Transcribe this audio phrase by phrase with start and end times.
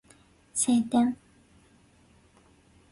[0.55, 1.15] 晴天